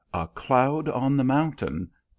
A 0.15 0.25
CLOUD 0.27 0.89
ON 0.89 1.15
THE 1.17 1.23
MOUNTAIN. 1.23 1.91